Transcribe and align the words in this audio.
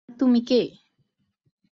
আর 0.09 0.13
তুমি 0.19 0.39
কে? 0.41 0.61